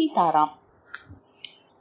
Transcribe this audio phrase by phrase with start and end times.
[0.00, 0.50] சீதாராம்.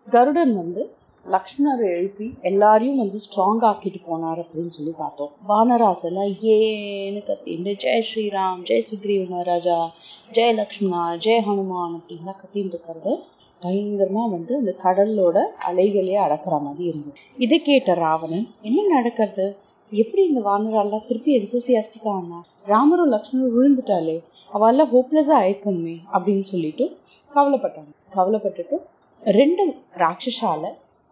[0.10, 0.94] கருடன் வந்து
[1.25, 5.31] லக்ஷ்மணரை எழுப்பி எல்லாரையும் வந்து ஸ்ட்ராங் ஆக்கிட்டு போனார் அப்படின்னு சொல்லி பார்த்தோம்.
[5.49, 9.92] வானராசல ஏன்னு கத்தின்னு ஜெய் ஸ்ரீராம் ஜெய் சுக்ரீவ மகாராஜா
[10.32, 13.20] ஜெய் லக்ஷ்மணா ஜெய் ஹனுமான் அப்படின்லாம் கத்தின்னு இருக்கிறது.
[13.62, 17.17] பயங்கரமா வந்து இந்த கடலோட அலைகளையே அடக்கிற மாதிரி இருந்தது.
[17.38, 19.55] இதை கேட்ட ராவணன் என்ன நடக்கிறது?
[19.89, 22.45] எப்படி இந்த வானராலாம் திருப்பி எந்தூசியாஸ்டிக்கா ஆனா?
[22.65, 24.23] ராமரும் லக்ஷ்மணரும் விழுந்துட்டாலே
[24.54, 26.97] அவெல்லாம் ஹோப்லெஸ்ஸா ஆயிருக்கணுமே அப்படின்னு சொல்லிட்டு
[27.33, 27.97] கவலைப்பட்டாங்க.
[28.13, 28.77] கவலைப்பட்டுட்டு
[29.23, 29.63] ரெண்டு
[29.99, 30.65] ராட்சஸால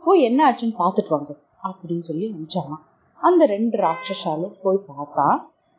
[0.03, 1.31] போய் என்ன ஆச்சுன்னு பார்த்துட்டு வாங்க
[1.63, 2.75] அப்படின்னு சொல்லி அனுப்பிச்சாங்க
[3.21, 5.27] அந்த ரெண்டு ராட்சஸாலும் போய் பார்த்தா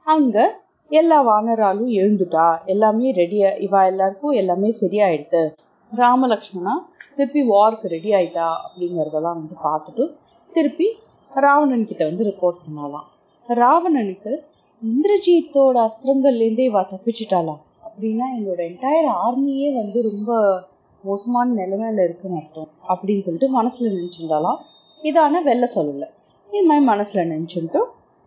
[0.07, 0.37] அங்க
[0.91, 5.43] எல்லா வானராலும் எழுந்துட்டா எல்லாமே ரெடியா இவா எல்லாருக்கும் எல்லாமே சரியாயிடுது
[5.93, 6.75] ராமலக்ஷ்மணா
[7.13, 10.05] திருப்பி வார்க்கு ரெடி ஆயிட்டா அப்படிங்கறதெல்லாம் வந்து பார்த்துட்டு
[10.53, 10.89] திருப்பி
[11.31, 13.07] ராவணன் கிட்ட வந்து ரிப்போர்ட் பண்ணலாம்
[13.47, 14.33] ராவணனுக்கு
[14.83, 17.55] இந்திரஜித்தோட அஸ்திரங்கள்லேருந்தே இவா தப்பிச்சிட்டாளா
[17.85, 20.31] அப்படின்னா எங்களோட என்டையர் ஆர்மியே வந்து ரொம்ப
[21.05, 22.69] மோசமான நிலைமையில இருக்குன்னு அர்த்தம்.
[22.89, 24.59] அப்படின்னு சொல்லிட்டு மனசுல நினைச்சிருந்தாலாம்
[25.03, 26.05] இதான வெளில சொல்லல.
[26.51, 27.81] இது மாதிரி மனசுல நினைச்சுட்டு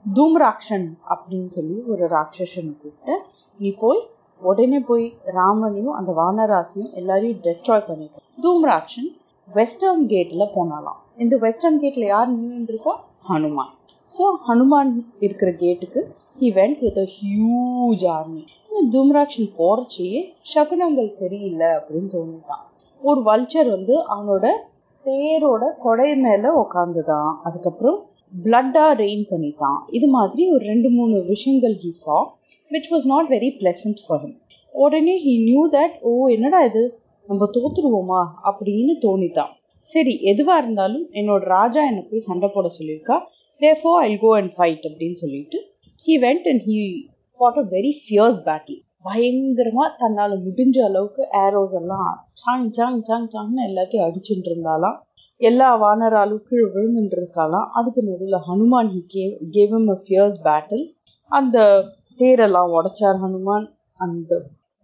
[0.06, 3.16] தூம்ராக்ஷன் அப்படின்னு சொல்லி ஒரு ராட்சசனை கூப்பிட்டு
[3.60, 4.02] நீ போய்
[4.42, 9.10] உடனே போய் ராமனையும் அந்த வானராசியும் எல்லாரையும் டெஸ்ட்ராய் பண்ணிட்டோம் தூம்ராக்ஷன்
[9.48, 11.00] வெஸ்டர்ன் கேட்ல போனாலாம்.
[11.18, 12.94] இந்த வெஸ்டர்ன் கேட்ல யார் நின்று இருக்கா
[13.30, 13.72] ஹனுமான்.
[14.18, 16.02] ஸோ ஹனுமான் இருக்கிற கேட்டுக்கு
[16.40, 18.44] he went with a huge army
[18.92, 20.22] தும்ராக்ஷன் போறச்சையே
[20.56, 22.66] சகுனங்கள் சரியில்லை அப்படின்னு தோணிட்டான்.
[23.02, 24.48] ஒரு வல்ச்சர் வந்து அவனோட
[25.06, 27.34] தேரோட கொடை மேல உக்காந்துதான்.
[27.44, 28.10] அதுக்கப்புறம்
[28.44, 29.80] பிளட்டா ரெயின் பண்ணிட்டான்.
[29.90, 32.38] இது மாதிரி ஒரு ரெண்டு மூணு விஷயங்கள் he saw
[32.72, 34.38] which was not very pleasant for him
[34.72, 37.00] உடனே ஹி நியூ தட் ஓ என்னடா இது?
[37.28, 38.28] நம்ம தோத்துருவோமா?
[38.44, 43.22] அப்படின்னு தோணிதான் சரி எதுவா இருந்தாலும் என்னோட ராஜா என்னை போய் சண்டை போட சொல்லியிருக்கா.
[43.60, 45.60] Therefore I go and fight அப்படின்னு சொல்லிட்டு
[46.06, 52.10] he went and he fought a very fierce battle பயங்கரமா தன்னால முடிஞ்ச அளவுக்கு ஏரோஸ் எல்லாம்
[52.34, 54.98] சாங் சாங் சாங் சாங்னு எல்லாத்தையும் அடிச்சுட்டு இருந்தாலாம்.
[55.42, 57.68] எல்லா வானராலும் கீழே விழுந்துட்டு இருக்காலாம்.
[57.70, 60.86] அதுக்கு நடுவில் Hanuman he gave gave a fierce battle
[61.32, 61.58] அந்த
[62.20, 63.66] தேரெல்லாம் உடைச்சார் ஹனுமான்.
[64.00, 64.32] அந்த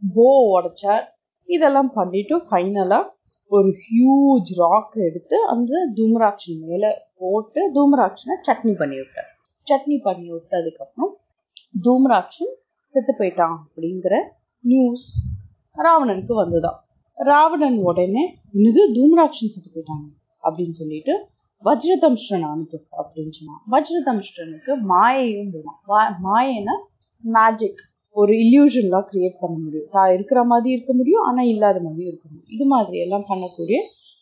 [0.02, 1.06] போ உடைச்சார்.
[1.50, 3.00] இதெல்லாம் பண்ணிட்டு ஃபைனலா
[3.52, 6.86] ஒரு ஹியூஜ் ராக் எடுத்து அந்த தூமராட்சன் மேல
[7.20, 9.30] போட்டு தூமராட்சனை சட்னி பண்ணி விட்டார்
[9.68, 11.14] சட்னி பண்ணி விட்டதுக்கப்புறம்
[11.86, 12.54] தூம்ராட்சன்
[12.96, 14.16] செத்து போயிட்டான் அப்படிங்கிற
[14.64, 15.08] நியூஸ்
[15.76, 16.78] ராவணனுக்கு வந்துதான்
[17.18, 18.24] ராவணன் உடனே
[18.54, 20.08] என்னது தூம்ராட்சன் செத்து போயிட்டாங்க
[20.44, 21.14] அப்படின்னு சொல்லிட்டு
[21.64, 23.62] வஜ்ரதம்ஷ்டன் அனுப்பு அப்படின்னு சொன்னான்.
[23.74, 26.76] வஜ்ரதம்ஷ்டனுக்கு மாயையும் போவான் மாயைனா
[27.24, 27.82] மேஜிக்
[28.16, 29.90] ஒரு இல்யூஷன்லாம் கிரியேட் பண்ண முடியும்.
[29.90, 32.52] தான் இருக்கிற மாதிரி இருக்க முடியும் ஆனா இல்லாத மாதிரியும் இருக்க முடியும்.
[32.56, 33.80] இது மாதிரி எல்லாம் பண்ணக்கூடிய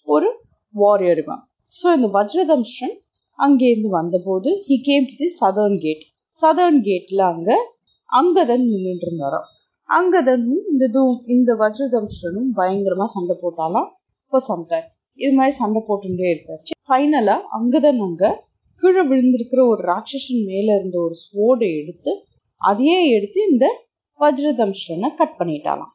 [0.08, 0.30] ஒரு
[0.76, 1.42] வாரியர் இவன்.
[1.72, 2.96] ஸோ இந்த வஜ்ரதம்ஷன்
[3.40, 6.04] அங்கேருந்து வந்தபோது he came to the southern gate
[6.42, 7.52] southern கேட்ல அங்க
[8.10, 9.48] அங்கதன் நின்றுட்டு இருந்தாராம்
[9.90, 11.04] அங்கதனும் இந்த தூ
[11.36, 13.90] இந்த வஜ்ரதம்ஷனும் பயங்கரமா சண்டை போட்டாலாம்
[14.34, 14.88] ஃபார் சம்டைம்
[15.20, 16.74] இது மாதிரி சண்டை போட்டுட்டே இருக்காச்சு.
[16.88, 18.24] ஃபைனலா அங்கதன் அங்க
[18.84, 22.12] கீழே விழுந்திருக்கிற ஒரு ராட்சசன் மேல இருந்த ஒரு ஸ்வோர்டை எடுத்து
[22.62, 23.66] அதையே எடுத்து இந்த
[24.20, 25.94] வஜ்ரதம்ஷனை கட் பண்ணிட்டாலாம்.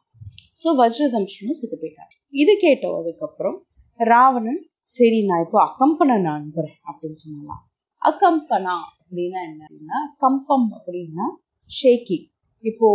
[0.61, 2.11] ஸோ வஜ்ரதம்ஷனும் செத்து போயிட்டார்.
[2.33, 3.57] இது கேட்டதுக்கு அப்புறம்
[3.99, 4.61] ராவணன்
[4.95, 7.61] சரி நான் இப்போ அக்கம்பனை நான் அனுப்புறேன் அப்படின்னு சொன்னலாம்.
[8.01, 11.25] அகம்பனா அப்படின்னா என்ன அப்படின்னா கம்பம் அப்படின்னா
[11.71, 12.27] ஷேக்கிங்
[12.63, 12.89] இப்போ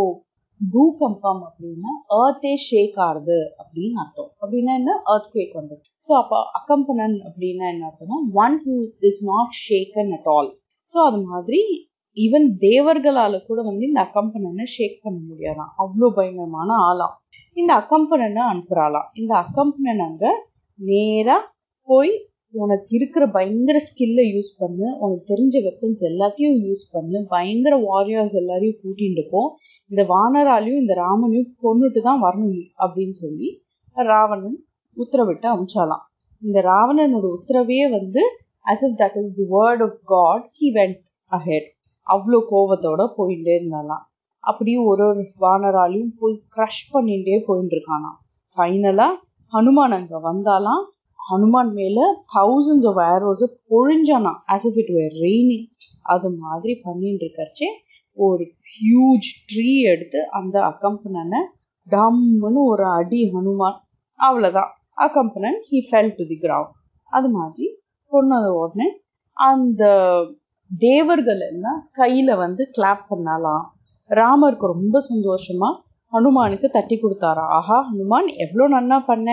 [0.61, 4.29] பூகம்பம் அப்படின்னா ஏர்த்தே ஷேக் ஆகுது அப்படின்னு அர்த்தம்.
[4.41, 4.91] அப்படின்னா என்ன?
[5.05, 10.29] ஏர்த் குவேக் வந்து ஸோ அப்போ அக்கம்பனன் அப்படின்னா என்ன அர்த்தம்னா one who is not shaken at
[10.35, 10.49] all
[10.89, 11.59] so அது மாதிரி
[12.17, 15.71] ஈவன் தேவர்களால கூட வந்து இந்த அக்கம்பனனை ஷேக் பண்ண முடியாதான்.
[15.77, 17.15] அவ்வளோ பயங்கரமான ஆளாம்
[17.57, 19.07] இந்த அக்கம்பனனை அனுப்புறாளாம்.
[19.13, 20.25] இந்த அக்கம்பனன் அங்க
[20.79, 21.37] நேரா
[21.87, 22.11] போய்
[22.53, 24.87] உனக்கு இருக்கிற பயங்கர ஸ்கில்லை யூஸ் பண்ணு.
[25.03, 27.17] உனக்கு தெரிஞ்ச வெப்பன்ஸ் எல்லாத்தையும் யூஸ் பண்ணு.
[27.33, 29.41] பயங்கர வாரியர்ஸ் எல்லாரையும் கூட்டிகிட்டு போ.
[29.91, 33.49] இந்த வானராலையும் இந்த ராமனையும் கொண்டுட்டு தான் வரணும் அப்படின்னு சொல்லி
[33.95, 34.57] ராவணன்
[34.97, 36.03] உத்தரவிட்டு அமிச்சாலாம்
[36.41, 38.21] இந்த ராவணனோட உத்தரவே வந்து
[38.65, 40.99] as if that is the word of god he went
[41.31, 41.69] ahead
[42.07, 44.03] அவ்வளோ கோவத்தோட போயிட்டே இருந்தாலாம்.
[44.43, 48.17] அப்படியே ஒரு ஒரு வானராலையும் போய் க்ரஷ் பண்ணிகிட்டே போயிட்டு இருக்கானாம்.
[48.57, 49.15] ஃபைனலாக
[49.53, 50.83] ஹனுமான் அங்கே வந்தாலாம்.
[51.19, 51.99] ஹனுமான் மேல
[52.35, 55.67] thousands of arrows பொழிஞ்சானா as if it were raining
[56.05, 57.69] அது மாதிரி பண்ணிட்டு இருக்கறச்சே
[58.17, 58.43] ஒரு
[58.73, 61.41] ஹியூஜ் ட்ரீ எடுத்து அந்த அக்கம்பனனை
[61.87, 63.77] டம்முன்னு ஒரு அடி ஹனுமான்.
[64.19, 64.71] அவ்வளோதான்
[65.05, 66.73] Akampanan he fell to the ground
[67.13, 67.65] அது மாதிரி
[68.11, 68.87] கொன்னது உடனே
[69.37, 69.83] அந்த
[70.71, 73.65] தேவர்கள் எல்லாம் ஸ்கையில் வந்து கிளாப் பண்ணலாம்.
[74.09, 75.73] ராமருக்கு ரொம்ப சந்தோஷமாக
[76.13, 77.43] ஹனுமானுக்கு தட்டி கொடுத்தாரா?
[77.57, 79.29] ஆஹா ஹனுமான் எவ்வளோ நன்னா பண்ண.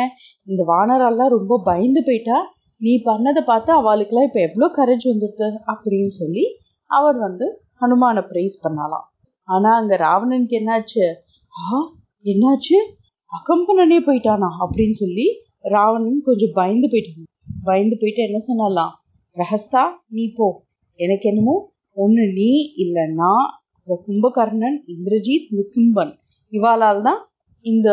[0.50, 2.38] இந்த வானரெல்லாம் ரொம்ப பயந்து போயிட்டா.
[2.80, 6.44] நீ பண்ணதை பார்த்து அவளுக்கெல்லாம் இப்போ எவ்வளோ கரேஜ் வந்துடுது அப்படின்னு சொல்லி
[6.90, 7.46] அவர் வந்து
[7.82, 9.06] ஹனுமானை ப்ரைஸ் பண்ணலாம்.
[9.48, 11.04] ஆனால் அங்கே ராவணனுக்கு என்னாச்சு?
[11.54, 11.78] ஆ
[12.24, 12.76] என்னாச்சு?
[13.32, 15.26] அகம்பனனே போயிட்டானா அப்படின்னு சொல்லி
[15.74, 17.28] ராவணன் கொஞ்சம் பயந்து போயிட்டான்.
[17.68, 18.92] பயந்து போயிட்டு என்ன சொன்னாலாம்?
[19.36, 19.82] ரஹஸ்தா
[20.16, 20.48] நீ போ.
[20.98, 21.54] எனக்கு என்னமோ
[21.96, 22.50] ஒன்று நீ
[22.84, 23.32] இல்லைன்னா
[24.06, 26.12] கும்பகர்ணன் இந்திரஜித் நிகும்பன்
[26.56, 27.20] இவாளால் தான்
[27.66, 27.88] இந்த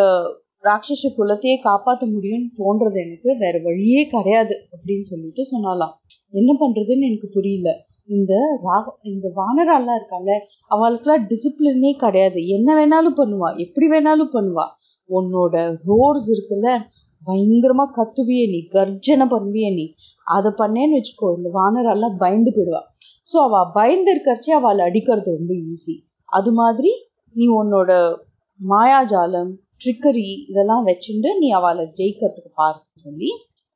[0.64, 3.30] ராட்சச குலத்தையே காப்பாற்ற முடியும்னு தோன்றது எனக்கு.
[3.44, 5.94] வேற வழியே கிடையாது அப்படின்னு சொல்லிட்டு சொன்னாலாம்
[6.34, 7.70] என்ன பண்றதுன்னு எனக்கு புரியல.
[8.10, 8.34] இந்த
[8.66, 10.30] ராக இந்த வானராலாம் இருக்கால
[10.72, 12.40] அவளுக்குலாம் டிசிப்ளினே கிடையாது.
[12.56, 14.66] என்ன வேணாலும் பண்ணுவா எப்படி வேணாலும் பண்ணுவா.
[15.10, 15.56] உன்னோட
[15.88, 16.70] ரோர்ஸ் இருக்குல்ல
[17.22, 19.86] பயங்கரமா கத்துவிய நீ கர்ஜனை பண்ணுவிய நீ.
[20.28, 22.82] அதை பண்ணேன்னு வச்சுக்கோ இந்த வானரெல்லாம் பயந்து போயிடுவா.
[23.28, 25.96] ஸோ அவ பயந்து இருக்கிறச்சே அவளை அடிக்கிறது ரொம்ப ஈஸி
[26.30, 26.92] அது மாதிரி
[27.36, 27.92] நீ உன்னோட
[28.62, 33.30] மாயாஜாலம் ட்ரிக்கரி இதெல்லாம் வச்சுட்டு நீ அவளை ஜெயிக்கிறதுக்கு பாருன்னு சொல்லி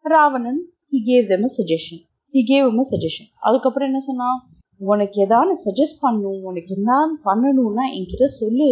[0.06, 0.60] Ravanan
[0.94, 2.02] he gave them a suggestion
[2.34, 4.38] he gave them a suggestion அதுக்கப்புறம் என்ன சொன்னான்
[4.82, 6.92] உனக்கு எதாவது சஜஸ்ட் பண்ணும் உனக்கு என்ன
[7.26, 8.70] பண்ணணும்னா என்கிட்ட சொல்லு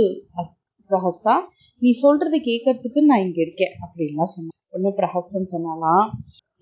[0.89, 1.35] பிரஹஸ்தா.
[1.81, 4.57] நீ சொல்றது கேட்கறதுக்கு நான் இங்க இருக்கேன் அப்படின்லாம் சொன்னேன்.
[4.69, 6.05] ஒன்று பிரஹஸ்தன் சொன்னாலாம்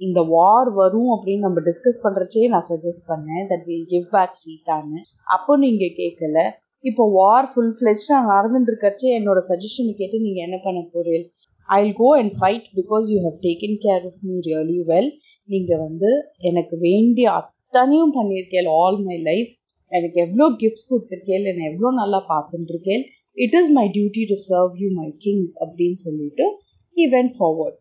[0.01, 4.99] இந்த வார் வரும் அப்படின்னு நம்ம டிஸ்கஸ் பண்றச்சே நான் சஜஸ்ட் பண்ணேன் தட் வில் கிவ் பேக் சீதான்னு.
[5.27, 6.37] அப்போ நீங்க கேட்கல
[6.83, 11.25] இப்போ வார் ஃபுல் ஃபிளெஜ்டா நடந்துட்டு இருக்கச்சே என்னோட சஜஷனை கேட்டு நீங்க என்ன பண்ண போறீங்க?
[11.69, 15.11] I go and fight because you have taken care of me really well
[15.49, 16.09] நீங்க வந்து
[16.41, 19.51] எனக்கு வேண்டிய அத்தனையும் பண்ணியிருக்கேன் ஆல் மை லைஃப்
[19.91, 23.03] எனக்கு எவ்வளோ கிஃப்ட்ஸ் கொடுத்துருக்கேன் என்னை எவ்வளோ நல்லா பார்த்துட்டு இருக்கேன்
[23.37, 26.45] it is my duty to serve you my king அப்படின்னு சொல்லிட்டு
[26.97, 27.05] ஹி
[27.37, 27.77] ஃபார்வர்ட்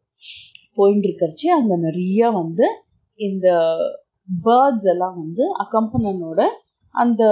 [0.74, 2.66] போயின்னு இருக்கிறச்சு அங்கே நிறைய வந்து
[3.18, 3.48] இந்த
[4.28, 6.40] பேர்ட்ஸ் எல்லாம் வந்து அக்கம்பனனோட
[6.94, 7.22] அந்த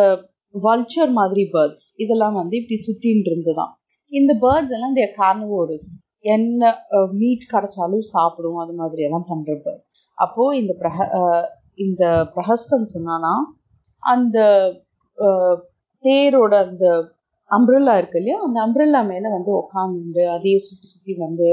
[0.55, 3.73] வல்ச்சர் மாதிரி பேர்ட்ஸ் இதெல்லாம் வந்து இப்படி சுத்தின்னு இருந்துதான்.
[4.13, 5.89] இந்த பேர்ட்ஸ் எல்லாம் இந்த கார்னவோரஸ்
[6.27, 6.71] என்ன
[7.13, 10.99] மீட் கிடைச்சாலும் சாப்பிடும் அது மாதிரி எல்லாம் பண்ற பேர்ட்ஸ் அப்போ இந்த பிரஹ
[11.79, 12.05] இந்த
[12.35, 13.35] பிரஹஸ்தன் சொன்னானா
[14.03, 14.39] அந்த
[16.05, 16.87] தேரோட அந்த
[17.51, 21.47] அம்ப்ரெல்லா இருக்கு இல்லையா அந்த அம்ப்ரெல்லா மேல வந்து உக்காந்துண்டு அதையே சுத்தி சுத்தி வந்து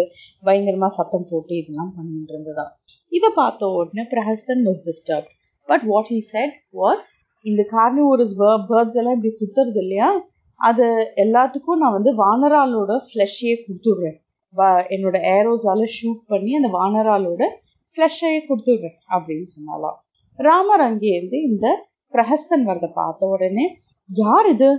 [0.43, 2.65] பயங்கரமா சத்தம் போட்டு இதெல்லாம் பண்ணிட்டு இருந்ததா
[3.11, 5.29] இதை பார்த்த உடனே Prahasthan was disturb
[5.69, 7.05] but what he said was
[7.49, 8.35] இந்த கார்னிவோரஸ்
[8.69, 10.09] பேர்ட்ஸ் எல்லாம் இப்படி சுத்துறது இல்லையா?
[10.59, 14.17] அது எல்லாத்துக்கும் நான் வந்து வானராலோட ஃப்ளஷையே கொடுத்துடுறேன்.
[14.95, 17.43] என்னோட ஏரோஸால ஷூட் பண்ணி அந்த வானராலோட
[17.95, 19.97] ஃப்ளஷையே கொடுத்துடுறேன் அப்படின்னு சொன்னாலாம்.
[20.39, 21.67] ராமர் அங்கேருந்து இந்த
[22.13, 23.65] பிரஹஸ்தன் வரதை பார்த்த உடனே
[24.09, 24.69] யார் இது?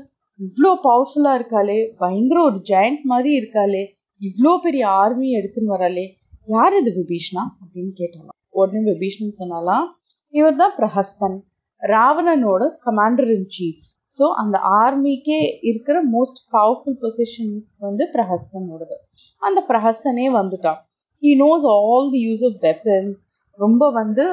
[0.40, 1.78] இவ்வளோ பவர்ஃபுல்லாக இருக்காளே.
[2.02, 3.82] பயங்கர ஒரு ஜெயண்ட் மாதிரி இருக்காளே.
[4.20, 6.06] இவ்வளோ பெரிய ஆர்மி எடுத்துன்னு வராளே.
[6.44, 7.42] யார் இது விபீஷ்ணா?
[7.62, 8.36] அப்படின்னு கேட்டாலாம்.
[8.60, 9.86] உடனே விபீஷ்ணன் சொன்னாலாம்
[10.34, 11.38] இவர் தான் பிரஹஸ்தன்.
[11.82, 17.55] ராவணனோட கமாண்டர் இன் சீஃப் ஸோ அந்த ஆர்மிக்கே இருக்கிற மோஸ்ட் பவர்ஃபுல் பொசிஷன்
[17.87, 18.96] வந்து பிரஹஸ்தனோடது.
[19.43, 20.81] அந்த பிரஹஸ்தனே வந்துட்டான்.
[21.23, 23.23] He knows all the use of weapons
[23.58, 24.25] ரொம்ப வந்து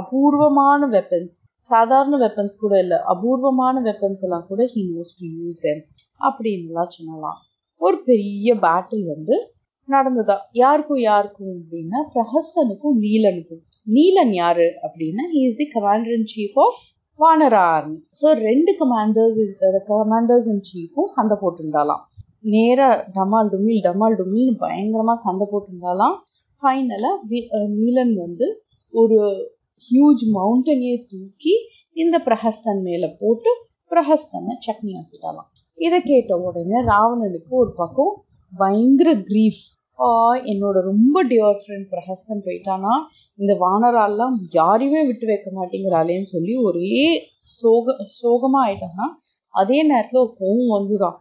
[0.00, 1.38] அபூர்வமான வெப்பன்ஸ்
[1.70, 2.98] சாதாரண வெப்பன்ஸ் கூட இல்லை.
[3.12, 5.82] அபூர்வமான வெப்பன்ஸ் எல்லாம் கூட he knows to use them
[6.20, 7.38] அப்படின்லாம் சொல்லலாம்.
[7.80, 9.36] ஒரு பெரிய பேட்டில் வந்து
[9.88, 10.36] நடந்ததா?
[10.62, 13.62] யாருக்கும் யாருக்கும் அப்படின்னா பிரஹஸ்தனுக்கும் நீலனுக்கும்.
[13.86, 16.80] நீலன் யாரு அப்படின்னா he is the commander in chief of
[17.18, 19.40] Vanara army so ரெண்டு கமாண்டர்ஸ்
[19.90, 22.02] கமாண்டர்ஸ் இன் சீஃபும் சண்டை போட்டிருந்தாலாம்
[22.46, 26.16] நேராக டமால் டுமில் டமால் டுமில்னு பயங்கரமாக சண்டை போட்டிருந்தாலாம்
[26.62, 27.40] ஃபைனலாக
[27.76, 28.46] நீலன் வந்து
[28.94, 29.18] ஒரு
[29.82, 31.54] ஹியூஜ் மவுண்டனையே தூக்கி
[31.96, 33.50] இந்த பிரஹஸ்தன் மேலே போட்டு
[33.90, 35.48] பிரஹஸ்தனை சட்னி ஆக்கிட்டாலாம்
[35.78, 38.12] இதை கேட்ட உடனே ராவணனுக்கு ஒரு பக்கம்
[38.52, 39.62] பயங்கர கிரீஃப்
[40.46, 42.94] என்னோட ரொம்ப டியர் ஃப்ரெண்ட் பிரஹஸ்தன் போயிட்டானா
[43.38, 47.02] இந்த வானரால்லாம் யாரையுமே விட்டு வைக்க மாட்டேங்கிறாளேன்னு சொல்லி ஒரே
[47.52, 47.86] சோக
[48.16, 49.06] சோகமா ஆயிட்டானா
[49.54, 51.18] அதே நேரத்துல ஒரு கோவம் வந்துதான்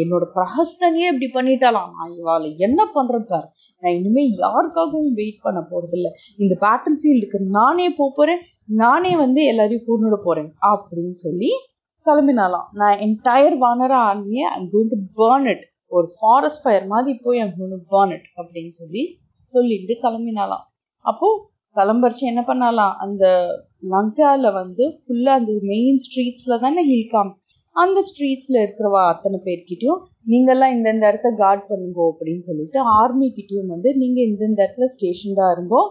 [0.00, 3.46] என்னோட பிரஹஸ்தனையே இப்படி பண்ணிட்டாலாம் நான் இவாளை என்ன பண்றேன் பாரு?
[3.82, 6.08] நான் இனிமே யாருக்காகவும் வெயிட் பண்ண போறது இல்ல
[6.38, 8.40] இந்த பேட்டில் ஃபீல்டுக்கு நானே போறேன்
[8.78, 11.50] நானே வந்து எல்லாரையும் கூர்ந்துட போறேன் அப்படின்னு சொல்லி
[12.06, 17.38] கிளம்பினாலாம் நான் entire Vanara ஆர்மியை I'm going to burn it ஒரு ஃபாரஸ்ட் ஃபயர் மாதிரி போய்
[17.38, 17.54] என்
[17.90, 19.02] பானட் அப்படின்னு சொல்லி
[19.54, 20.64] சொல்லிட்டு கிளம்பினாலாம்
[21.04, 21.28] அப்போ
[21.76, 23.24] கிளம்பரிச்சு என்ன பண்ணலாம் அந்த
[23.90, 27.32] லங்கால வந்து ஃபுல்லா அந்த மெயின் ஸ்ட்ரீட்ஸ்ல தானே ஹில்காம்
[27.76, 33.90] அந்த ஸ்ட்ரீட்ஸ்ல இருக்கிறவா அத்தனை பேர்கிட்டயும் நீங்கெல்லாம் இந்தந்த இடத்த கார்ட் பண்ணுங்க அப்படின்னு சொல்லிட்டு ஆர்மி கிட்டயும் வந்து
[33.96, 35.82] நீங்க இந்தந்த இடத்துல ஸ்டேஷன்டா இருங்கோ.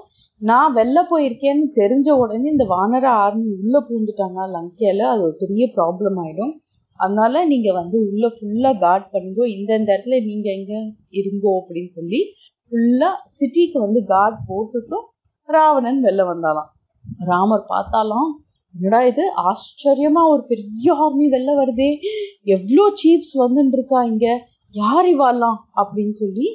[0.42, 6.18] நான் வெளில போயிருக்கேன்னு தெரிஞ்ச உடனே இந்த வானர ஆர்மி உள்ள பூந்துட்டாங்க லங்கையில அது ஒரு பெரிய ப்ராப்ளம்
[6.24, 6.54] ஆயிடும்.
[7.00, 10.74] அதனால நீங்க வந்து உள்ள ஃபுல்லா கார்ட் பண்ணுங்கோ இந்தந்த இடத்துல நீங்க எங்க
[11.20, 12.20] இருங்கோ அப்படின்னு சொல்லி
[12.68, 15.06] ஃபுல்லா சிட்டிக்கு வந்து கார்ட் போட்டுட்டும்.
[15.50, 16.70] ராவணன் வெளில வந்தாலாம்.
[17.26, 18.32] ராமர் பார்த்தாலாம்
[18.76, 19.24] என்னடா இது?
[19.50, 21.90] ஆச்சரியமா ஒரு பெரிய ஆர்மி வெளில வருதே.
[22.56, 24.28] எவ்வளோ சீப்ஸ் வந்துட்டு இருக்கா இங்க?
[24.74, 26.48] யார் இவாலாம் அப்படின்னு சொல்லி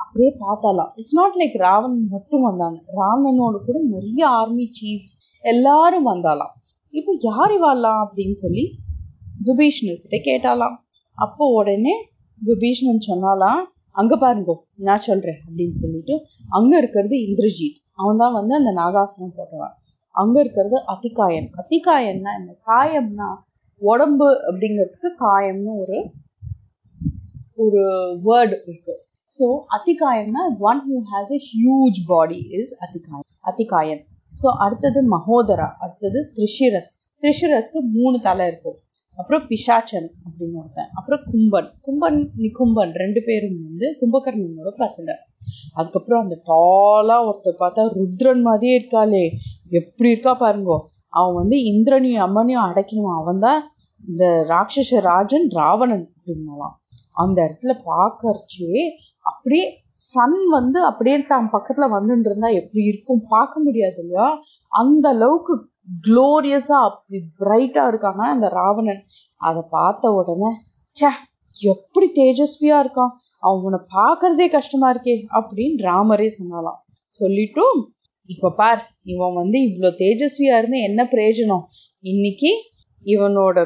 [0.00, 0.90] அப்படியே பார்த்தாலாம்.
[0.96, 2.78] இட்ஸ் நாட் லைக் ராவணன் மட்டும் வந்தாங்க.
[3.00, 6.54] ராவணனோட கூட நிறைய ஆர்மி சீஃப்ஸ் எல்லாரும் வந்தாலாம்.
[6.90, 8.64] இப்போ யார் இவாலாம் அப்படின்னு சொல்லி
[9.44, 10.76] விபீஷ்ணர் கிட்ட கேட்டாலாம்.
[11.18, 11.94] அப்போ உடனே
[12.40, 13.60] விபீஷ்ணன் சொன்னாலாம்
[13.96, 14.54] அங்க பாருங்கோ
[14.86, 16.14] நான் சொல்றேன் அப்படின்னு சொல்லிட்டு
[16.48, 17.78] அங்க இருக்கிறது இந்திரஜித்.
[17.94, 19.74] அவன் தான் வந்து அந்த நாகாசனம் போட்டவன்.
[20.14, 22.50] அங்க இருக்கிறது அத்திகாயன் அத்திகாயன்னா என்ன?
[22.66, 23.28] காயம்னா
[23.82, 25.98] உடம்பு அப்படிங்கிறதுக்கு காயம்னு ஒரு
[27.54, 27.82] ஒரு
[28.26, 28.94] வேர்டு இருக்கு.
[29.32, 34.02] So அத்திகாயம்னா one who has a huge body is Athikayan Athikayan
[34.32, 36.90] so அடுத்தது மகோதரா அடுத்தது த்ரிஷிரஸ்.
[37.22, 38.78] த்ரிஷிரஸ்க்கு மூணு தலை இருக்கும்.
[39.16, 40.90] அப்புறம் பிஷாச்சன் அப்படின்னு ஒருத்தன்.
[40.94, 41.70] அப்புறம் கும்பன்.
[41.86, 45.12] கும்பன் நிகும்பன் ரெண்டு பேரும் வந்து கும்பகர்ணனோட பசங்க.
[45.74, 49.24] அதுக்கப்புறம் அந்த டாலா ஒருத்தர் பார்த்தா ருத்ரன் மாதிரியே இருக்காளே.
[49.70, 50.78] எப்படி இருக்கா பாருங்கோ.
[51.08, 53.18] அவன் வந்து இந்திரனையும் அம்மனையும் அடைக்கணும்.
[53.20, 53.60] அவன் தான்
[54.08, 56.76] இந்த ராட்சச ராஜன் ராவணன் அப்படின்னாலாம்.
[57.12, 58.80] அந்த இடத்துல பார்க்கறச்சே
[59.22, 63.22] அப்படியே சன் வந்து அப்படியே தான் பக்கத்துல வந்துட்டு இருந்தா எப்படி இருக்கும்?
[63.28, 64.26] பார்க்க முடியாது இல்லையா?
[64.68, 65.54] அந்த அளவுக்கு
[66.06, 69.02] க்ளோரியஸா அப்படி பிரைட்டா இருக்காங்க அந்த ராவணன்?
[69.40, 70.50] அதை பார்த்த உடனே
[70.96, 71.10] சே
[71.56, 73.12] எப்படி தேஜஸ்வியா இருக்கான்?
[73.42, 76.78] அவனை பார்க்கறதே கஷ்டமா இருக்கே அப்படின்னு ராமரே சொன்னாலாம்
[77.20, 77.78] சொல்லிட்டும்
[78.30, 81.64] இப்ப பார் இவன் வந்து இவ்வளவு தேஜஸ்வியா இருந்து என்ன பிரயோஜனம்?
[82.04, 82.50] இன்னைக்கு
[83.06, 83.58] இவனோட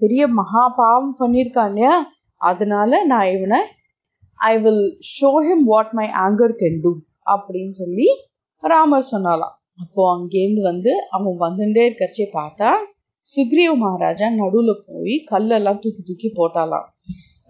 [0.00, 1.94] பெரிய மகா பாவம் பண்ணியிருக்கான் இல்லையா?
[2.40, 3.60] அதனால நான் இவனை
[4.40, 6.92] I will show him what my anger can do
[7.34, 8.08] அப்படின்னு சொல்லி
[8.62, 12.70] ராமர் சொன்னாலாம் அப்போ அங்கேருந்து வந்து அவன் வந்துட்டே இருக்கிறச்சே பார்த்தா
[13.26, 16.86] சுக்ரீவ மகாராஜா நடுவுல போய் கல்லெல்லாம் தூக்கி தூக்கி போட்டாலாம்.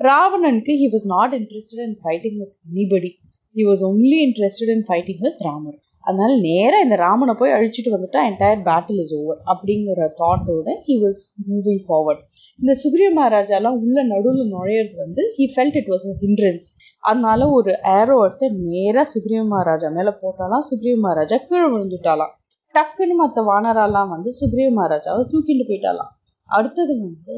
[0.00, 3.10] ராவணனுக்கு he was not interested in fighting with anybody
[3.56, 5.78] he was only interested in fighting with Ramar.
[6.06, 11.20] அதனால நேராக இந்த ராமனை போய் அழிச்சிட்டு வந்துட்டா என்டையர் பேட்டில் இஸ் ஓவர் அப்படிங்கிற தாட்டோட ஹி வாஸ்
[11.48, 12.22] மூவிங் ஃபார்வர்ட்
[12.58, 16.68] இந்த சுக்ரிய மகாராஜாலாம் உள்ள நடுவில் நுழையிறது வந்து he felt it was a hindrance
[17.04, 22.32] அதனால ஒரு ஏரோ எடுத்து நேராக சுக்ரிய மகாராஜா மேலே போட்டாலாம் சுக்ரிய மகாராஜா கீழே விழுந்துட்டாலாம்.
[22.74, 26.12] டக்குன்னு மற்ற வானரெல்லாம் வந்து சுக்ரிய மகாராஜாவை தூக்கிட்டு போயிட்டாலாம்.
[26.48, 27.34] அடுத்தது வந்து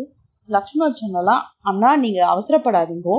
[0.49, 3.17] லக்ஷ்மண் சொன்னலாம் அண்ணா நீங்கள் அவசரப்படாதீங்கோ.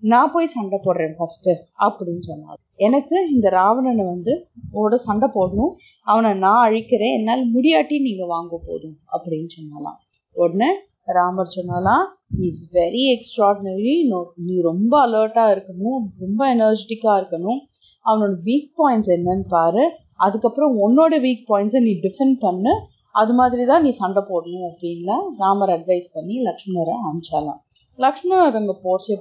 [0.00, 1.50] நான் போய் சண்டை போடுறேன் ஃபர்ஸ்ட்
[1.80, 2.58] அப்படின்னு சொன்னார்.
[2.76, 5.72] எனக்கு இந்த ராவணனை வந்து ஓட சண்டை போடணும்.
[6.02, 7.16] அவனை நான் அழிக்கிறேன்.
[7.18, 9.98] என்னால் முடியாட்டி நீங்க வாங்க போதும் அப்படின்னு சொன்னாலாம்.
[10.32, 10.70] உடனே
[11.04, 12.04] ராமர் சொன்னாலாம்
[12.38, 13.94] இஸ் வெரி எக்ஸ்ட்ராடினரி
[14.34, 16.00] நீ ரொம்ப அலர்ட்டா இருக்கணும்.
[16.18, 17.60] ரொம்ப எனர்ஜெட்டிக்கா இருக்கணும்.
[18.04, 19.90] அவனோட வீக் பாயிண்ட்ஸ் என்னன்னு பாரு.
[20.14, 22.72] அதுக்கப்புறம் உன்னோட வீக் பாயிண்ட்ஸை நீ டிஃபெண்ட் பண்ணு.
[23.12, 27.60] அது மாதிரி தான் நீ சண்டை போடணும் அப்படின்லாம் ராமர் அட்வைஸ் பண்ணி லக்ஷ்மணரை அனுப்பிச்சாலாம்.
[27.98, 28.74] லக்ஷ்மணர் அங்க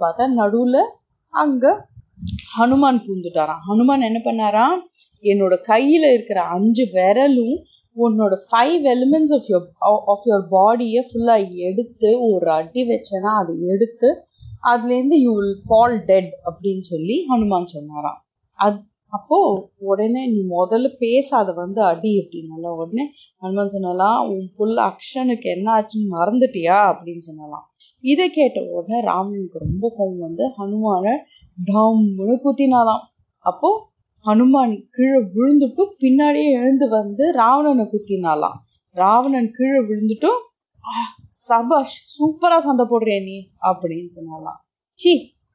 [0.03, 0.77] பார்த்தா நடுவுல
[1.33, 1.65] அங்க
[2.57, 3.61] ஹனுமான் பூந்துட்டாராம்.
[3.67, 4.77] ஹனுமான் என்ன பண்ணாராம்?
[5.23, 7.55] என்னோட கையில இருக்கிற அஞ்சு விரலும்
[7.95, 9.65] உன்னோட five elements of your
[10.13, 11.35] of your பாடியை ஃபுல்லா
[11.69, 14.09] எடுத்து ஒரு அடி வச்சேன்னா அதை எடுத்து
[14.71, 18.19] அதுலேருந்து யூ வில் ஃபால் டெட் அப்படின்னு சொல்லி ஹனுமான் சொன்னாராம்.
[18.59, 18.77] அது
[19.13, 19.37] அப்போ
[19.89, 23.05] உடனே நீ முதல்ல பேசாத வந்து அடி அப்படின்னால உடனே
[23.41, 26.77] ஹனுமான் சொன்னாலாம் உன் புல் அக்ஷனுக்கு என்ன ஆச்சுன்னு மறந்துட்டியா?
[26.91, 27.65] அப்படின்னு சொன்னாலாம்
[28.03, 31.05] இதை கேட்ட உடனே ராவணனுக்கு ரொம்ப கோவம் வந்து ஹனுமான
[31.67, 33.03] டம்னு குத்தினாலாம்
[33.45, 33.69] அப்போ
[34.25, 38.57] ஹனுமான் கீழே விழுந்துட்டு பின்னாடியே எழுந்து வந்து ராவணனை குத்தினாலாம்
[38.95, 40.41] ராவணன் கீழே விழுந்துட்டும்
[41.47, 43.37] சபாஷ் சூப்பரா சண்டை போடுறிய நீ
[43.67, 44.59] அப்படின்னு சொன்னாலாம்
[44.97, 45.13] சி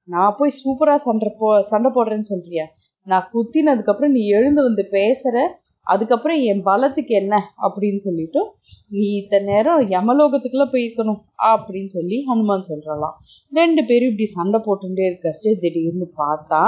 [0.08, 2.64] நான் போய் சூப்பரா சண்டை போ சண்டை போடுறேன்னு சொல்றியா?
[3.06, 5.36] நான் குத்தினதுக்கு அப்புறம் நீ எழுந்து வந்து பேசுற
[5.86, 8.40] அதுக்கப்புறம் என் பலத்துக்கு என்ன அப்படின்னு சொல்லிட்டு
[8.88, 11.20] நீ இத்தனை நேரம் யமலோகத்துக்குள்ளே போயிருக்கணும்
[11.50, 13.16] அப்படின்னு சொல்லி ஹனுமான் சொல்கிறலாம்
[13.52, 16.62] ரெண்டு பேரும் இப்படி சண்டை போட்டுட்டே இருக்கிறச்சு திடீர்னு பார்த்தா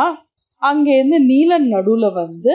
[0.63, 2.53] அங்கேருந்து நீலன் நடுவில் வந்து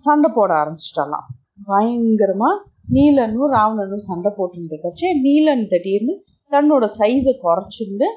[0.00, 1.28] சண்டை போட ஆரம்பிச்சிட்டலாம்
[1.66, 2.58] பயங்கரமாக
[2.92, 6.14] நீலனும் ராவணனும் சண்டை போட்டுட்டு இருக்கச்சு நீலன் திடீர்னு
[6.52, 8.08] தன்னோட சைஸை குறைச்சிட்டு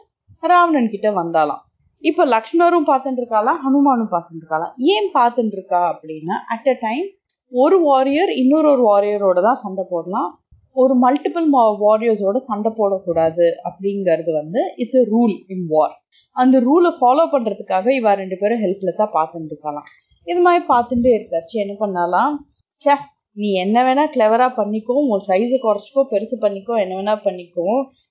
[0.43, 1.61] ராவணன் கிட்ட வந்தாலாம்
[2.03, 4.73] இப்போ லக்ஷ்மணரும் பார்த்துட்டு இருக்காளா ஹனுமானும் பார்த்துட்டு இருக்காளாம்.
[4.93, 7.05] ஏன் பார்த்துட்டு இருக்கா அப்படின்னா அட் அ டைம்
[7.53, 10.29] ஒரு வாரியர் இன்னொரு ஒரு வாரியரோட தான் சண்டை போடலாம்.
[10.75, 11.47] ஒரு மல்டிபிள்
[11.83, 15.93] வாரியர்ஸோட சண்டை போடக்கூடாது அப்படிங்கிறது வந்து இட்ஸ் எ ரூல் இன் வார்
[16.35, 19.87] அந்த ரூலை ஃபாலோ பண்ணுறதுக்காக இவா ரெண்டு பேரும் ஹெல்ப்லெஸ்ஸாக பார்த்துட்டு இருக்கலாம்
[20.27, 21.55] இது மாதிரி பார்த்துட்டே இருக்காச்சு.
[21.63, 22.33] என்ன பண்ணலாம்?
[22.81, 22.93] ச்சே
[23.37, 27.67] நீ என்ன வேணா கிளவரா பண்ணிக்கோ உன் சைஸை குறைச்சிக்கோ பெருசு பண்ணிக்கோ என்ன வேணா பண்ணிக்கோ.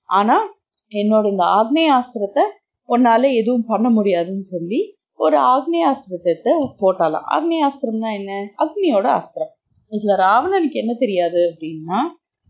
[0.09, 0.45] ஆனால்
[0.91, 2.43] என்னோட இந்த ஆக்னேயாஸ்திரத்தை
[2.89, 4.79] உன்னால எதுவும் பண்ண முடியாதுன்னு சொல்லி
[5.23, 7.25] ஒரு ஆக்னேயாஸ்திரத்தை போட்டாலாம்.
[7.35, 8.31] ஆக்னேயாஸ்திரம்னா என்ன?
[8.63, 9.51] அக்னியோட அஸ்திரம்.
[9.91, 11.99] இதுல ராவணனுக்கு என்ன தெரியாது அப்படின்னா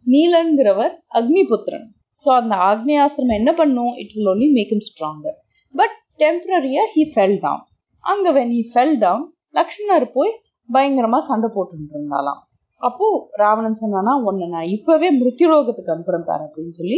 [0.05, 1.87] நீலன்கிறவர் அக்னிபுத்திரன்.
[2.21, 3.93] ஸோ அந்த ஆக்னேயாஸ்திரம் என்ன பண்ணும்?
[4.01, 5.37] It will only make him stronger
[5.75, 7.63] but டெம்பரரியா he fell down
[8.03, 10.33] அங்க when he fell down Lakshmanar போய்
[10.69, 12.41] பயங்கரமா சண்டை போட்டுட்டு இருந்தாலாம்
[12.81, 13.05] அப்போ
[13.41, 16.97] ராவணன் சொன்னானா ஒன்னு நான் இப்பவே மிருத்யுலோகத்துக்கு அனுப்புறேன் பாரு அப்படின்னு சொல்லி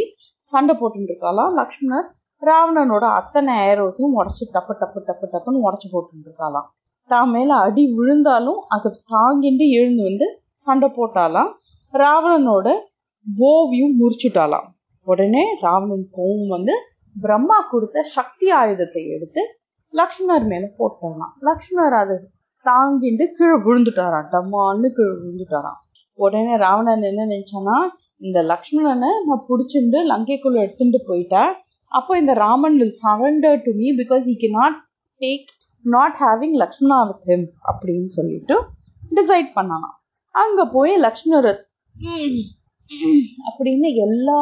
[0.53, 2.07] சண்டை போட்டுட்டு இருக்காளாம் லக்ஷ்மணர்
[2.41, 6.25] ராவணனோட அத்தனை ஏரோஸையும் உடச்சி டப்பு டப்பு டப்பு டப்புன்னு உடச்சி போட்டுருக்காளாம்.
[6.25, 6.67] இருக்காளாம்
[7.09, 10.27] தான் மேல அடி விழுந்தாலும் அதை தாங்கிட்டு எழுந்து வந்து
[10.65, 11.49] சண்டை போட்டாலாம்
[11.93, 12.67] ராவணனோட
[13.27, 14.67] போவியும் முறிச்சுட்டாலாம்
[15.07, 16.73] உடனே ராவணன் கோவம் வந்து
[17.15, 19.41] பிரம்மா கொடுத்த சக்தி ஆயுதத்தை எடுத்து
[19.93, 22.15] லக்ஷ்மணர் மேல போட்டாராம் லக்ஷ்மணர் அதை
[22.65, 24.27] தாங்கிட்டு கீழே விழுந்துட்டாராம்.
[24.33, 25.79] டம்மான்னு கீழே விழுந்துட்டாராம்.
[26.19, 27.77] உடனே ராவணன் என்ன நினைச்சானா
[28.21, 31.51] இந்த லக்ஷ்மணனை நான் பிடிச்சிட்டு லங்கைக்குள்ள எடுத்துட்டு போயிட்டேன்.
[31.91, 34.79] அப்போ இந்த Raman will surrender to me because he can not
[35.21, 35.49] take
[35.85, 38.55] not having Lakshmana with him அப்படின்னு சொல்லிட்டு
[39.15, 39.89] டிசைட் பண்ணானா.
[40.35, 41.59] அங்க போய் லக்ஷ்மணர்
[43.47, 44.39] அப்படின்னு எல்லா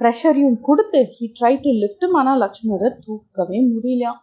[0.00, 4.20] ப்ரெஷரையும் கொடுத்து ஹி ட்ரை டு லிஃப்ட் ஆனால் லக்ஷ்மணரை தூக்கவே முடியலையாம்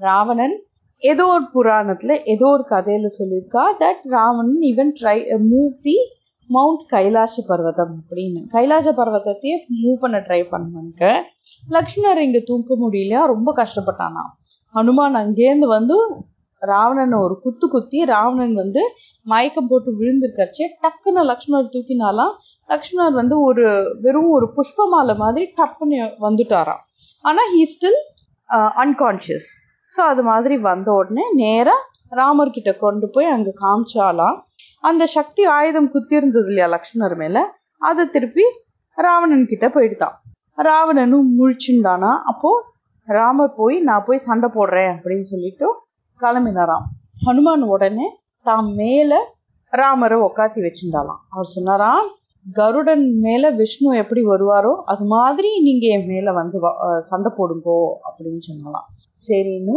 [0.00, 0.56] ராவணன்
[1.02, 5.96] ஏதோ ஒரு புராணத்துல ஏதோ ஒரு கதையில சொல்லியிருக்கா that Ravanan even try move the
[6.56, 8.40] mount Kailasa பர்வதம் அப்படின்னு.
[8.54, 11.02] கைலாச பர்வதத்தையே மூவ் பண்ண ட்ரை பண்ணுவாங்க
[11.76, 13.22] லக்ஷ்மணர் இங்க தூக்க முடியலையா?
[13.34, 14.24] ரொம்ப கஷ்டப்பட்டானா.
[14.74, 15.96] ஹனுமான் அங்கேருந்து வந்து
[16.62, 18.82] ராவணனை ஒரு குத்து குத்தி ராவணன் வந்து
[19.26, 20.64] மயக்கம் போட்டு விழுந்திருக்கச்சு.
[20.82, 22.32] டக்குன்னு லக்ஷ்மணர் தூக்கினாலாம்.
[22.68, 23.64] லக்ஷ்மணர் வந்து ஒரு
[24.04, 26.82] வெறும் ஒரு புஷ்பமாலை மாதிரி டப்புன்னு வந்துட்டாராம்.
[27.24, 28.00] ஆனா ஹீ ஸ்டில்
[28.84, 29.48] அன்கான்சியஸ்
[29.90, 31.86] ஸோ அது மாதிரி வந்த உடனே நேராக
[32.20, 34.36] ராமர்கிட்ட கொண்டு போய் அங்கே காமிச்சாலாம்.
[34.84, 37.38] அந்த சக்தி ஆயுதம் குத்தி இருந்தது இல்லையா லக்ஷ்மணர் மேல?
[37.82, 38.44] அதை திருப்பி
[38.98, 40.16] ராவணன் கிட்ட போயிடுதான்.
[40.58, 42.50] ராவணனும் முழிச்சுண்டானா அப்போ
[43.08, 45.66] ராமர் போய் நான் போய் சண்டை போடுறேன் அப்படின்னு சொல்லிட்டு
[46.20, 46.86] கிளம்பினாராம்.
[47.26, 48.08] ஹனுமான் உடனே
[48.46, 49.12] தான் மேல
[49.72, 52.06] ராமரை உக்காத்தி வச்சிருந்தாலாம் அவர் சொன்னாராம்
[52.46, 56.58] கருடன் மேல விஷ்ணு எப்படி வருவாரோ அது மாதிரி நீங்க என் மேல வந்து
[57.08, 58.86] சண்டை போடுங்கோ அப்படின்னு சொன்னலாம்
[59.20, 59.76] சரின்னு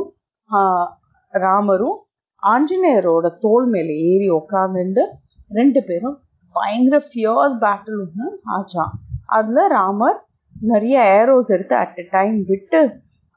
[1.33, 1.97] ராமரும்
[2.43, 5.03] ஆஞ்சநேயரோட தோல் மேலே ஏறி உக்காந்துண்டு
[5.49, 6.17] ரெண்டு பேரும்
[6.55, 8.93] பயங்கர ஃபியர்ஸ் பேட்டில் ஒன்று ஆச்சான்
[9.25, 10.19] அதில் ராமர்
[10.61, 12.79] நிறைய ஏரோஸ் எடுத்து அட் எ டைம் விட்டு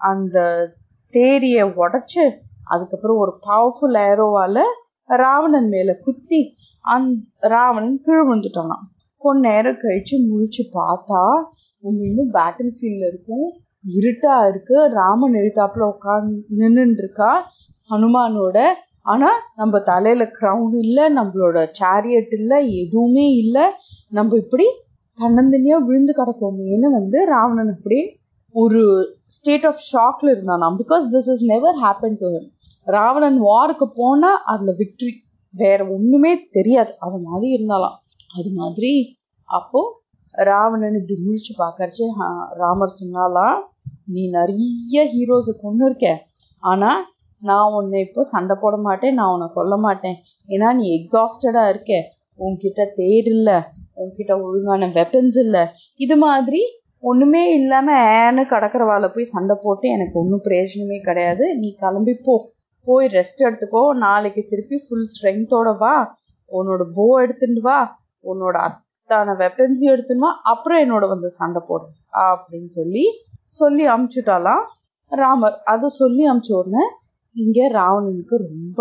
[0.00, 0.38] அந்த
[1.14, 2.22] தேரியை உடச்சி
[2.64, 4.62] அதுக்கப்புறம் ஒரு பவர்ஃபுல் ஏரோவால்
[5.10, 6.40] ராவணன் மேலே குத்தி
[6.84, 7.08] அந்
[7.48, 8.84] ராவணன் கீழ் விழுந்துட்டானான்
[9.22, 11.22] கொஞ்ச நேரம் கழித்து முழிச்சு பார்த்தா
[11.84, 13.46] நம்ம இன்னும் பேட்டில் ஃபீல்டில் இருக்கும்.
[13.88, 14.76] இருட்டாக இருக்கு.
[14.92, 16.34] ராமன் எழுத்தாப்புல உட்காந்து
[16.76, 17.30] நின்றுருக்கா
[17.90, 18.58] ஹனுமானோட
[19.06, 23.64] ஆனால் நம்ம தலையில் க்ரௌன் இல்லை நம்மளோட சேரியட் இல்லை எதுவுமே இல்லை
[24.08, 24.66] நம்ம இப்படி
[25.18, 27.98] தன்னந்தனியாக விழுந்து கிடக்கோமேன்னு வந்து ராவணன் இப்படி
[28.54, 28.80] ஒரு
[29.26, 32.48] ஸ்டேட் ஆஃப் ஷாக்ல இருந்தானா because this is never happen to him
[32.86, 35.12] Ravanan வாருக்கு போனால் அதில் விக்ட்ரி
[35.54, 36.92] வேற ஒன்றுமே தெரியாது.
[36.98, 37.96] அது மாதிரி இருந்தாலாம்.
[38.38, 38.92] அது மாதிரி
[39.48, 39.80] அப்போ
[40.34, 42.04] ராவணன் இப்படி முழிச்சு பார்க்கறச்சு
[42.62, 43.58] ராமர் சொன்னாலாம்
[44.14, 46.06] நீ நிறைய ஹீரோஸை கொண்டு இருக்க
[46.62, 47.00] ஆனால்
[47.44, 50.16] நான் உன்னை இப்போ சண்டை போட மாட்டேன் நான் உன்னை கொல்ல மாட்டேன்.
[50.48, 51.92] ஏன்னா நீ எக்ஸாஸ்டடா இருக்க.
[52.38, 53.50] உன்கிட்ட தேர் இல்ல.
[53.96, 55.72] உன்கிட்ட ஒழுங்கான வெப்பன்ஸ் இல்ல.
[55.96, 56.62] இது மாதிரி
[56.98, 61.56] ஒண்ணுமே இல்லாம ஏன்னு கடற்கரவால போய் சண்டை போட்டு எனக்கு ஒன்றும் பிரயோஜனமே கிடையாது.
[61.56, 62.34] நீ கிளம்பி போ.
[62.86, 63.82] போய் ரெஸ்ட் எடுத்துக்கோ.
[63.96, 65.94] நாளைக்கு திருப்பி ஃபுல் ஸ்ட்ரென்த்தோட வா.
[66.52, 67.78] உன்னோட போ எடுத்துட்டு வா.
[68.24, 70.40] உன்னோட அத்தான வெப்பன்ஸையும் எடுத்துன்னு வா.
[70.44, 71.84] அப்புறம் என்னோட வந்து சண்டை போடு.
[72.18, 73.04] அப்படின்னு சொல்லி
[73.48, 74.64] சொல்லி அமுச்சுட்டாலாம்
[75.08, 75.62] ராமர்.
[75.64, 76.84] அதை சொல்லி அமுச்ச உடனே
[77.36, 78.80] இங்கே ராவணனுக்கு ரொம்ப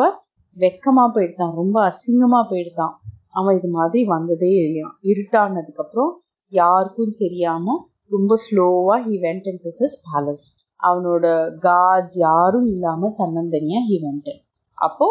[0.57, 2.93] வெக்கமாக போயிடுதான் ரொம்ப அசிங்கமாக போயிடுதான்.
[3.29, 6.11] அவன் இது மாதிரி வந்ததே இல்லையா இருட்டானதுக்கப்புறம்
[6.51, 7.75] யாருக்கும் தெரியாம
[8.07, 10.45] ரொம்ப ஸ்லோவா he went in to his palace
[10.79, 11.25] அவனோட
[11.59, 14.31] காட்ஸ் யாரும் இல்லாம தன்னந்தனியா ஹி வெண்ட்
[14.77, 15.07] அப்போ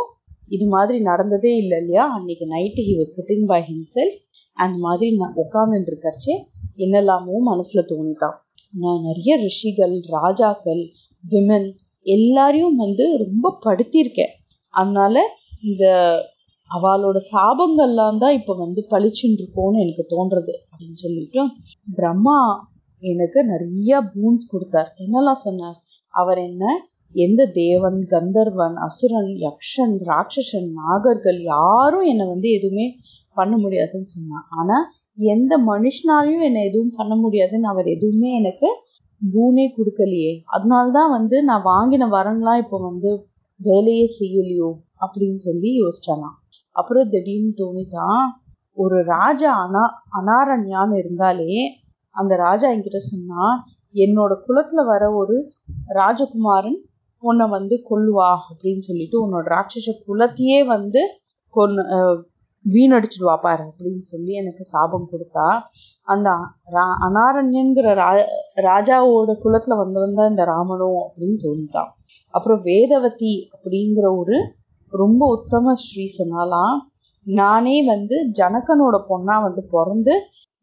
[0.49, 2.05] இது மாதிரி நடந்ததே இல்லை இல்லையா?
[2.15, 4.13] அன்னைக்கு night he was sitting by himself
[4.57, 6.35] அந்த மாதிரி நான் உட்காந்துட்டு இருக்கச்சே
[6.77, 8.37] என்னெல்லாமோ மனசுல தோணிதான்.
[8.75, 10.83] நான் நிறைய ரிஷிகள் ராஜாக்கள்
[11.25, 11.69] விமன்
[12.07, 14.33] எல்லாரையும் வந்து ரொம்ப படுத்தியிருக்கேன்.
[14.75, 15.17] அதனால
[15.63, 15.85] இந்த
[16.71, 21.41] அவளோட சாபங்கள்லாம் தான் இப்போ வந்து பளிச்சுன்னு இருக்கோன்னு எனக்கு தோன்றது அப்படின்னு சொல்லிட்டு
[21.95, 22.39] பிரம்மா
[23.03, 24.91] எனக்கு நிறைய பூன்ஸ் கொடுத்தார்.
[24.99, 25.79] என்னெல்லாம் சொன்னார்?
[26.15, 26.65] அவர் என்ன?
[27.15, 32.87] எந்த தேவன் கந்தர்வன் அசுரன் யக்ஷன் ராட்சசன் நாகர்கள் யாரும் என்னை வந்து எதுவுமே
[33.37, 34.47] பண்ண முடியாதுன்னு சொன்னான்.
[34.51, 34.77] ஆனா
[35.19, 38.69] எந்த மனுஷனாலையும் என்னை எதுவும் பண்ண முடியாதுன்னு அவர் எதுவுமே எனக்கு
[39.23, 40.43] பூனே கொடுக்கலையே.
[40.45, 43.11] அதனால்தான் வந்து நான் வாங்கின வரன்லாம் இப்போ வந்து
[43.61, 46.37] வேலையே செய்யலையோ அப்படின்னு சொல்லி யோசிச்சாலாம்
[46.77, 48.23] அப்புறம் திடீர்னு தோணிதான்
[48.77, 49.83] ஒரு ராஜா அனா
[50.21, 51.53] அனாரண்யான்னு இருந்தாலே
[52.15, 53.45] அந்த ராஜா என்கிட்ட சொன்னா
[53.95, 55.53] என்னோட குலத்துல வர ஒரு
[55.95, 56.79] ராஜகுமாரன்
[57.23, 61.03] உன்னை வந்து கொல்லுவா அப்படின்னு சொல்லிட்டு உன்னோட ராட்சச குலத்தையே வந்து
[61.55, 61.83] கொன்னு
[62.65, 65.47] வீணடிச்சிடுவா பாரு அப்படின்னு சொல்லி எனக்கு சாபம் கொடுத்தா
[66.03, 66.31] அந்த
[67.01, 68.11] அனாரண்யங்கிற ரா
[68.63, 71.91] ராஜாவோட குலத்துல வந்தவன் தான் இந்த ராமனும் அப்படின்னு தோணித்தான்
[72.35, 74.37] அப்புறம் வேதவதி அப்படிங்கிற ஒரு
[74.93, 76.77] ரொம்ப உத்தம ஸ்ரீ சொன்னாலாம்
[77.27, 80.15] நானே வந்து ஜனகனோட பொண்ணா வந்து பிறந்து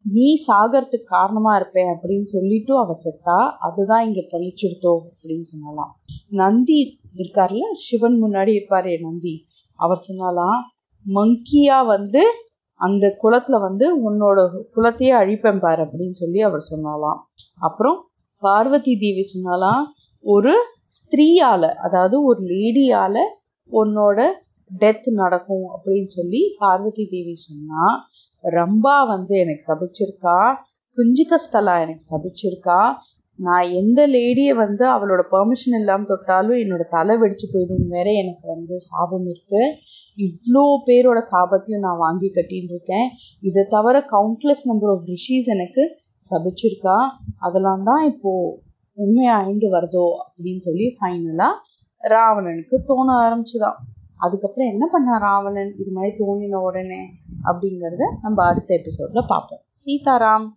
[0.05, 5.91] நீ சாகறதுக்கு காரணமா இருப்பேன் அப்படின்னு சொல்லிட்டு அவ செத்தா அதுதான் இங்க பழிச்சிருத்தோ அப்படின்னு சொன்னாலாம்.
[6.29, 6.77] நந்தி
[7.15, 9.33] இருக்கார்ல சிவன் முன்னாடி இருப்பாரு நந்தி
[9.79, 10.59] அவர் சொன்னாலாம்
[11.05, 12.23] மங்கியா வந்து
[12.79, 14.39] அந்த குளத்துல வந்து உன்னோட
[14.75, 17.19] குலத்தையே அழிப்பேன் பாரு அப்படின்னு சொல்லி அவர் சொன்னாலாம்.
[17.59, 17.97] அப்புறம்
[18.43, 19.81] பார்வதி தேவி சொன்னாலாம்
[20.23, 20.53] ஒரு
[20.97, 23.17] ஸ்திரீயால அதாவது ஒரு லேடியால
[23.71, 24.19] உன்னோட
[24.71, 27.83] டெத் நடக்கும் அப்படின்னு சொல்லி பார்வதி தேவி சொன்னா
[28.43, 30.37] ரம்பா வந்து எனக்கு சபிச்சிருக்கா
[30.97, 32.79] குஞ்சிகஸ்தலா எனக்கு சபிச்சிருக்கா
[33.39, 38.75] நான் எந்த லேடியை வந்து அவளோட பெர்மிஷன் இல்லாமல் தொட்டாலும் என்னோட தலை வெடிச்சு போயிடும் வேற எனக்கு வந்து
[38.79, 39.61] சாபம் இருக்கு.
[40.25, 43.07] இவ்வளோ பேரோட சாபத்தையும் நான் வாங்கி கட்டின்னு இருக்கேன்
[43.41, 45.83] இதை தவிர கவுண்ட்லெஸ் நம்பர் ஆஃப் ரிஷிஸ் எனக்கு
[46.31, 46.97] சபிச்சிருக்கா?
[47.39, 48.31] அதெல்லாம் தான் இப்போ
[48.97, 51.55] உண்மையாயிண்டு வருதோ அப்படின்னு சொல்லி ஃபைனலாக
[52.03, 53.79] ராவணனுக்கு தோண ஆரம்பிச்சுதான்.
[54.17, 55.75] அதுக்கப்புறம் என்ன பண்ணா ராவணன்?
[55.79, 57.01] இது மாதிரி தோணின உடனே
[57.43, 59.61] அப்படிங்கிறத நம்ம அடுத்த எபிசோட்ல பார்ப்போம்.
[59.81, 60.47] சீதாராம்.